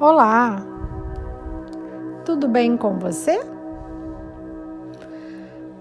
Olá, 0.00 0.60
tudo 2.24 2.48
bem 2.48 2.76
com 2.76 2.98
você? 2.98 3.40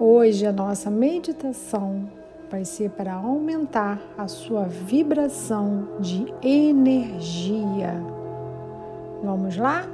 Hoje 0.00 0.46
a 0.46 0.52
nossa 0.52 0.90
meditação 0.90 2.10
vai 2.50 2.64
ser 2.64 2.88
para 2.88 3.12
aumentar 3.12 4.00
a 4.16 4.26
sua 4.26 4.62
vibração 4.62 5.88
de 6.00 6.32
energia. 6.40 8.02
Vamos 9.22 9.58
lá? 9.58 9.86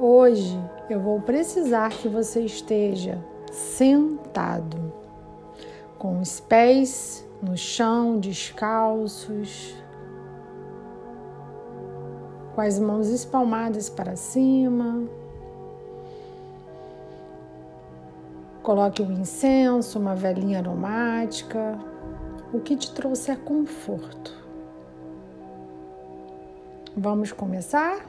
Hoje 0.00 0.58
eu 0.90 0.98
vou 0.98 1.20
precisar 1.20 1.90
que 1.90 2.08
você 2.08 2.40
esteja 2.40 3.24
sentado, 3.52 4.92
com 5.96 6.20
os 6.20 6.40
pés 6.40 7.27
no 7.42 7.56
chão, 7.56 8.18
descalços, 8.18 9.74
com 12.54 12.60
as 12.60 12.78
mãos 12.78 13.08
espalmadas 13.08 13.88
para 13.88 14.16
cima. 14.16 15.04
Coloque 18.62 19.02
um 19.02 19.12
incenso, 19.12 19.98
uma 19.98 20.14
velinha 20.14 20.58
aromática, 20.58 21.78
o 22.52 22.60
que 22.60 22.76
te 22.76 22.92
trouxer 22.92 23.38
conforto. 23.38 24.34
Vamos 26.96 27.30
começar? 27.30 28.07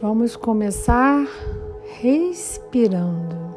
Vamos 0.00 0.34
começar 0.34 1.24
respirando, 2.00 3.56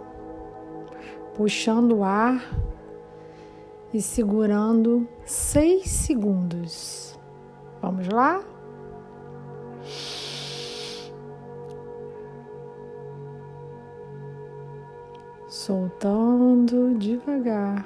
puxando 1.35 1.97
o 1.97 2.03
ar 2.03 2.39
e 3.91 3.99
segurando 3.99 5.07
seis 5.25 5.89
segundos. 5.89 7.19
Vamos 7.81 8.07
lá? 8.07 8.43
Soltando 15.49 16.93
devagar. 16.99 17.83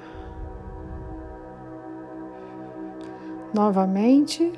Novamente. 3.53 4.51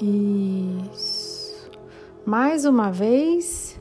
Isso. 0.00 1.70
Mais 2.24 2.64
uma 2.64 2.92
vez. 2.92 3.80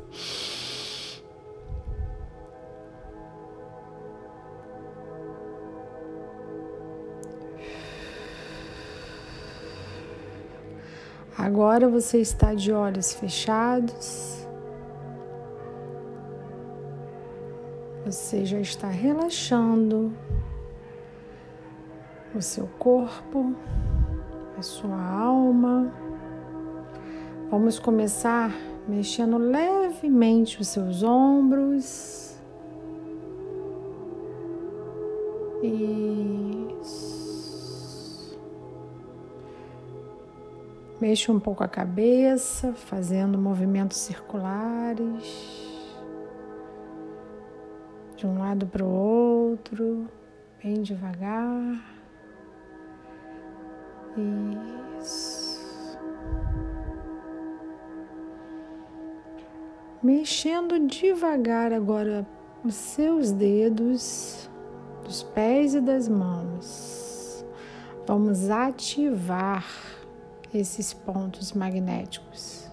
Agora 11.38 11.88
você 11.88 12.17
está 12.19 12.56
de 12.56 12.73
olhos 12.73 13.13
fechados. 13.13 14.47
Você 18.06 18.44
já 18.44 18.59
está 18.59 18.88
relaxando 18.88 20.11
o 22.33 22.41
seu 22.41 22.66
corpo, 22.79 23.56
a 24.57 24.61
sua 24.63 25.00
alma. 25.00 26.06
Vamos 27.50 27.80
começar 27.80 28.53
mexendo 28.90 29.38
levemente 29.38 30.59
os 30.59 30.68
seus 30.68 31.02
ombros. 31.02 32.38
Isso. 35.63 37.07
Mexa 41.00 41.31
um 41.31 41.40
pouco 41.40 41.63
a 41.63 41.69
cabeça, 41.69 42.74
fazendo 42.74 43.38
movimentos 43.38 43.97
circulares. 43.97 45.56
De 48.18 48.28
um 48.28 48.40
lado 48.40 48.68
para 48.68 48.84
o 48.84 48.90
outro, 48.90 50.06
bem 50.62 50.81
devagar. 50.81 51.81
Isso. 54.18 54.87
Mexendo 60.07 60.79
devagar 60.88 61.73
agora 61.73 62.25
os 62.63 62.75
seus 62.75 63.29
dedos, 63.34 64.50
dos 65.03 65.22
pés 65.22 65.73
e 65.73 65.81
das 65.81 66.07
mãos. 66.07 67.45
Vamos 68.07 68.50
ativar 68.50 69.66
esses 70.53 70.94
pontos 70.94 71.51
magnéticos. 71.51 72.72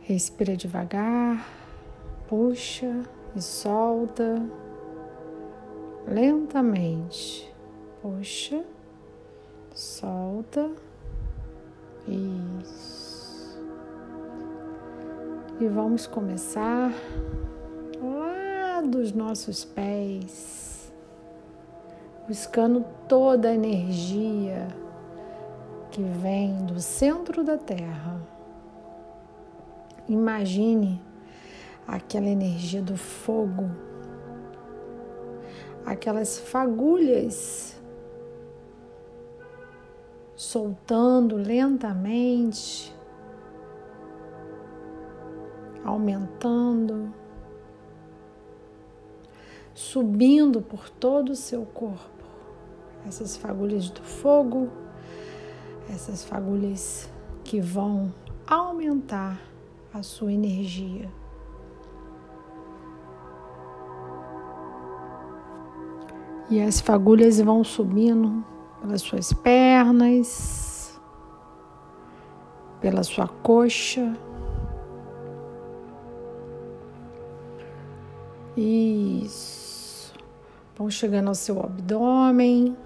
Respira 0.00 0.56
devagar, 0.56 1.48
puxa 2.26 3.04
e 3.36 3.40
solta 3.40 4.42
lentamente. 6.04 7.48
Puxa 8.02 8.64
solta. 9.74 10.70
Isso. 12.08 13.58
E 15.60 15.66
vamos 15.66 16.06
começar 16.06 16.92
lá 18.02 18.80
dos 18.80 19.12
nossos 19.12 19.64
pés, 19.64 20.92
buscando 22.26 22.84
toda 23.06 23.48
a 23.48 23.54
energia 23.54 24.68
que 25.90 26.02
vem 26.02 26.64
do 26.64 26.80
centro 26.80 27.44
da 27.44 27.58
Terra. 27.58 28.20
Imagine 30.08 31.00
aquela 31.86 32.26
energia 32.26 32.80
do 32.80 32.96
fogo, 32.96 33.70
aquelas 35.84 36.38
fagulhas 36.38 37.79
soltando 40.40 41.36
lentamente, 41.36 42.96
aumentando, 45.84 47.12
subindo 49.74 50.62
por 50.62 50.88
todo 50.88 51.32
o 51.32 51.36
seu 51.36 51.66
corpo. 51.66 52.24
Essas 53.06 53.36
fagulhas 53.36 53.90
do 53.90 54.02
fogo, 54.02 54.70
essas 55.90 56.24
fagulhas 56.24 57.12
que 57.44 57.60
vão 57.60 58.10
aumentar 58.46 59.38
a 59.92 60.02
sua 60.02 60.32
energia. 60.32 61.12
E 66.48 66.62
as 66.62 66.80
fagulhas 66.80 67.38
vão 67.38 67.62
subindo 67.62 68.42
pelas 68.80 69.02
suas 69.02 69.32
pernas, 69.32 71.00
pela 72.80 73.02
sua 73.02 73.28
coxa. 73.28 74.16
Isso. 78.56 80.14
Vão 80.76 80.90
chegando 80.90 81.28
ao 81.28 81.34
seu 81.34 81.60
abdômen. 81.60 82.76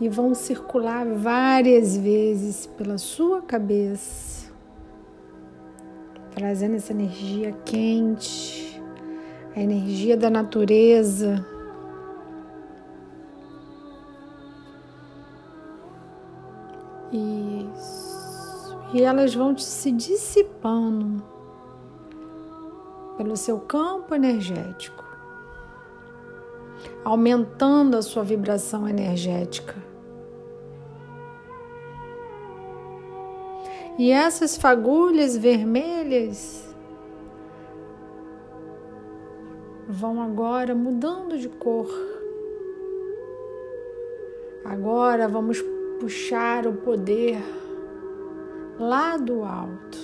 E 0.00 0.08
vão 0.08 0.34
circular 0.34 1.06
várias 1.06 1.96
vezes 1.96 2.64
pela 2.64 2.96
sua 2.96 3.42
cabeça, 3.42 4.50
trazendo 6.30 6.76
essa 6.76 6.92
energia 6.92 7.52
quente, 7.66 8.82
a 9.54 9.60
energia 9.60 10.16
da 10.16 10.30
natureza 10.30 11.46
Isso. 17.12 18.78
E 18.92 19.02
elas 19.02 19.34
vão 19.34 19.56
se 19.56 19.90
dissipando 19.90 21.22
pelo 23.16 23.36
seu 23.36 23.60
campo 23.60 24.14
energético, 24.14 25.04
aumentando 27.04 27.96
a 27.96 28.02
sua 28.02 28.24
vibração 28.24 28.88
energética. 28.88 29.74
E 33.98 34.10
essas 34.10 34.56
fagulhas 34.56 35.36
vermelhas 35.36 36.74
vão 39.86 40.22
agora 40.22 40.74
mudando 40.74 41.36
de 41.36 41.48
cor. 41.48 41.90
Agora 44.64 45.28
vamos 45.28 45.62
puxar 46.00 46.66
o 46.66 46.72
poder 46.72 47.38
lá 48.78 49.18
do 49.18 49.44
alto. 49.44 49.98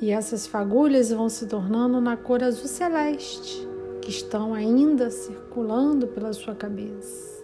E 0.00 0.10
essas 0.10 0.46
fagulhas 0.46 1.10
vão 1.10 1.28
se 1.28 1.46
tornando 1.46 2.00
na 2.00 2.16
cor 2.16 2.42
azul 2.42 2.66
celeste, 2.66 3.66
que 4.02 4.10
estão 4.10 4.52
ainda 4.52 5.10
circulando 5.10 6.08
pela 6.08 6.32
sua 6.32 6.54
cabeça. 6.54 7.38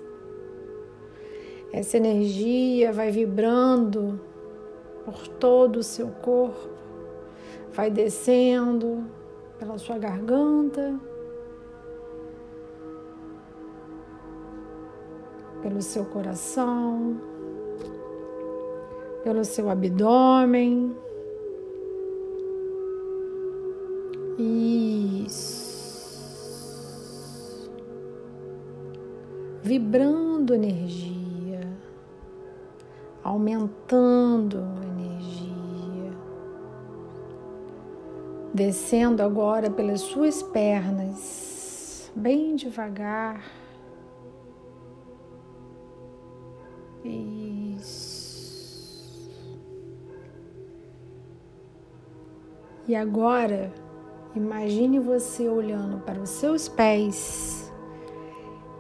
Essa 1.73 1.97
energia 1.97 2.93
vai 2.93 3.11
vibrando 3.11 4.21
por 5.05 5.27
todo 5.27 5.77
o 5.79 5.83
seu 5.83 6.09
corpo, 6.09 6.69
vai 7.73 7.91
descendo 7.91 9.05
pela 9.59 9.79
sua 9.79 9.99
garganta, 9.99 10.99
pelo 15.65 15.81
seu 15.81 16.05
coração, 16.05 17.19
pelo 19.25 19.43
seu 19.47 19.71
abdômen. 19.71 20.95
Isso. 24.39 25.65
Vibrando 29.63 30.53
energia, 30.55 31.67
aumentando 33.23 34.59
energia, 34.83 36.13
descendo 38.53 39.23
agora 39.23 39.71
pelas 39.71 40.03
suas 40.03 40.43
pernas, 40.43 42.13
bem 42.15 42.55
devagar. 42.55 43.64
E 52.87 52.95
agora, 52.95 53.73
imagine 54.35 54.99
você 54.99 55.49
olhando 55.49 55.99
para 55.99 56.21
os 56.21 56.31
seus 56.31 56.69
pés 56.69 57.73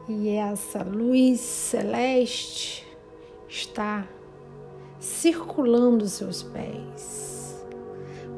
e 0.08 0.28
essa 0.30 0.82
luz 0.82 1.40
celeste 1.40 2.86
está 3.48 4.06
circulando 4.98 6.04
os 6.04 6.12
seus 6.12 6.42
pés, 6.42 7.66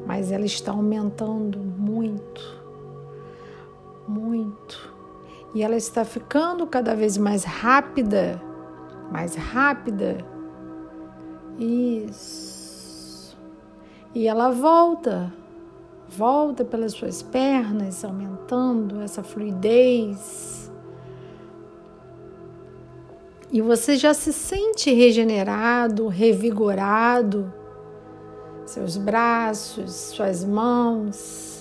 mas 0.05 0.31
ela 0.31 0.45
está 0.45 0.71
aumentando 0.71 1.59
muito, 1.59 2.41
muito, 4.07 4.93
e 5.53 5.61
ela 5.61 5.75
está 5.75 6.05
ficando 6.05 6.65
cada 6.65 6.95
vez 6.95 7.17
mais 7.17 7.43
rápida 7.43 8.41
mais 9.11 9.35
rápida. 9.35 10.17
Isso. 11.57 13.37
E 14.13 14.27
ela 14.27 14.51
volta, 14.51 15.33
volta 16.09 16.63
pelas 16.63 16.93
suas 16.93 17.21
pernas, 17.21 18.03
aumentando 18.03 19.01
essa 19.01 19.23
fluidez. 19.23 20.71
E 23.51 23.61
você 23.61 23.95
já 23.95 24.13
se 24.13 24.33
sente 24.33 24.93
regenerado, 24.93 26.07
revigorado. 26.07 27.53
Seus 28.65 28.97
braços, 28.97 29.91
suas 29.91 30.43
mãos, 30.43 31.57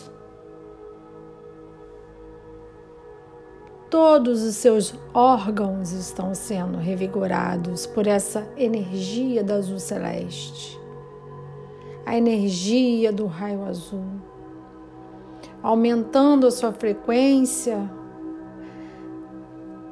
Todos 3.89 4.43
os 4.43 4.57
seus 4.57 4.95
órgãos 5.15 5.93
estão 5.93 6.35
sendo 6.35 6.77
revigorados 6.77 7.87
por 7.87 8.07
essa 8.09 8.47
energia 8.57 9.45
da 9.45 9.55
azul 9.55 9.79
celeste, 9.79 10.79
a 12.05 12.17
energia 12.17 13.13
do 13.13 13.27
raio 13.27 13.65
azul, 13.65 14.05
aumentando 15.67 16.47
a 16.47 16.51
sua 16.51 16.73
frequência, 16.73 17.91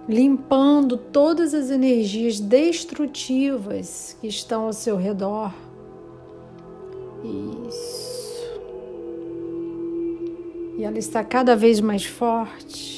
limpando 0.09 0.97
todas 0.97 1.55
as 1.55 1.71
energias 1.71 2.39
destrutivas 2.41 4.17
que 4.21 4.27
estão 4.27 4.67
ao 4.67 4.73
seu 4.73 4.97
redor. 4.97 5.53
Isso. 7.69 8.15
E 10.79 10.85
ela 10.85 10.99
está 10.99 11.25
cada 11.25 11.57
vez 11.57 11.81
mais 11.81 12.05
forte 12.05 12.95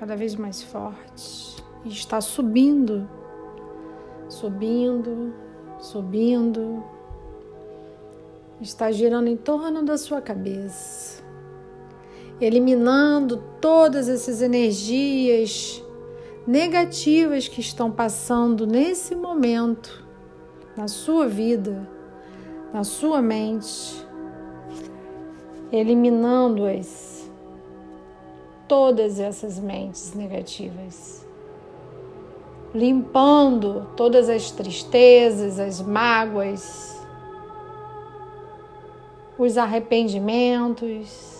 cada 0.00 0.16
vez 0.16 0.34
mais 0.34 0.62
forte 0.62 1.62
e 1.84 1.90
está 1.90 2.22
subindo, 2.22 3.06
subindo, 4.30 5.34
subindo, 5.78 6.82
está 8.62 8.90
girando 8.90 9.28
em 9.28 9.36
torno 9.36 9.84
da 9.84 9.98
sua 9.98 10.22
cabeça, 10.22 11.09
eliminando 12.40 13.42
todas 13.60 14.08
essas 14.08 14.40
energias 14.40 15.82
negativas 16.46 17.46
que 17.46 17.60
estão 17.60 17.90
passando 17.90 18.66
nesse 18.66 19.14
momento 19.14 20.04
na 20.76 20.88
sua 20.88 21.28
vida, 21.28 21.86
na 22.72 22.84
sua 22.84 23.20
mente, 23.20 24.06
eliminando-as 25.70 27.30
todas 28.66 29.20
essas 29.20 29.58
mentes 29.58 30.14
negativas, 30.14 31.26
limpando 32.74 33.88
todas 33.96 34.28
as 34.28 34.50
tristezas, 34.50 35.58
as 35.58 35.82
mágoas, 35.82 36.98
os 39.36 39.58
arrependimentos, 39.58 41.39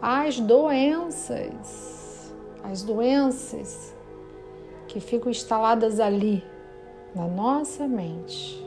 as 0.00 0.38
doenças, 0.38 2.32
as 2.62 2.82
doenças 2.82 3.94
que 4.86 5.00
ficam 5.00 5.30
instaladas 5.30 6.00
ali 6.00 6.42
na 7.14 7.26
nossa 7.26 7.86
mente. 7.86 8.64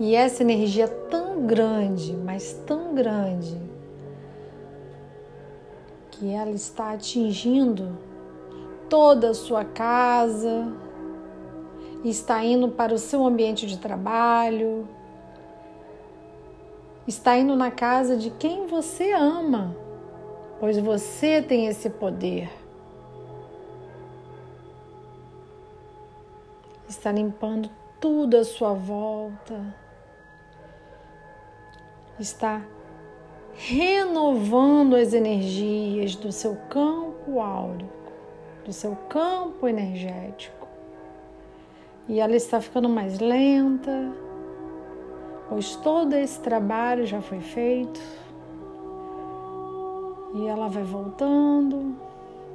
E 0.00 0.14
essa 0.14 0.42
energia 0.42 0.88
tão 0.88 1.46
grande, 1.46 2.12
mas 2.14 2.52
tão 2.66 2.94
grande, 2.94 3.56
que 6.10 6.32
ela 6.32 6.50
está 6.50 6.92
atingindo 6.92 7.96
toda 8.88 9.30
a 9.30 9.34
sua 9.34 9.64
casa, 9.64 10.72
está 12.04 12.44
indo 12.44 12.68
para 12.68 12.92
o 12.92 12.98
seu 12.98 13.24
ambiente 13.24 13.66
de 13.66 13.78
trabalho, 13.78 14.88
está 17.06 17.36
indo 17.36 17.54
na 17.54 17.70
casa 17.70 18.16
de 18.16 18.30
quem 18.30 18.66
você 18.66 19.12
ama, 19.12 19.76
pois 20.58 20.78
você 20.78 21.42
tem 21.42 21.66
esse 21.66 21.90
poder. 21.90 22.50
Está 26.88 27.12
limpando 27.12 27.70
tudo 28.00 28.36
à 28.36 28.44
sua 28.44 28.72
volta, 28.72 29.74
está 32.18 32.62
renovando 33.54 34.96
as 34.96 35.12
energias 35.12 36.16
do 36.16 36.32
seu 36.32 36.56
campo 36.68 37.40
áurico, 37.40 38.12
do 38.64 38.72
seu 38.72 38.96
campo 39.08 39.68
energético. 39.68 40.68
E 42.08 42.20
ela 42.20 42.36
está 42.36 42.60
ficando 42.60 42.88
mais 42.88 43.18
lenta, 43.18 44.12
pois 45.48 45.76
todo 45.76 46.14
esse 46.14 46.40
trabalho 46.40 47.06
já 47.06 47.20
foi 47.20 47.40
feito. 47.40 48.00
E 50.34 50.46
ela 50.46 50.68
vai 50.68 50.82
voltando, 50.82 51.96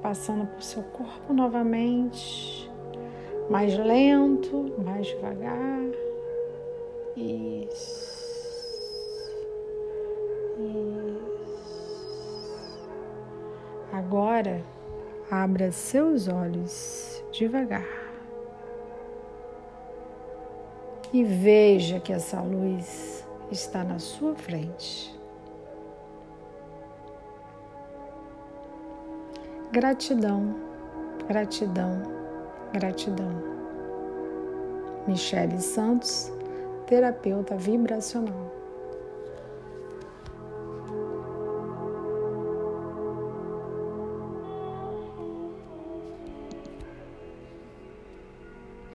passando 0.01 0.45
por 0.47 0.61
seu 0.61 0.83
corpo 0.83 1.33
novamente, 1.33 2.69
mais 3.49 3.77
lento, 3.77 4.73
mais 4.83 5.07
devagar. 5.07 5.79
Isso. 7.15 8.09
Agora, 13.93 14.61
abra 15.31 15.71
seus 15.71 16.27
olhos 16.27 17.23
devagar 17.31 18.08
e 21.11 21.23
veja 21.23 21.99
que 21.99 22.13
essa 22.13 22.41
luz 22.41 23.27
está 23.51 23.83
na 23.83 23.99
sua 23.99 24.35
frente. 24.35 25.17
Gratidão, 29.71 30.55
gratidão, 31.27 32.19
Gratidão. 32.73 33.33
Michele 35.07 35.59
Santos, 35.59 36.31
terapeuta 36.85 37.55
vibracional. 37.57 38.58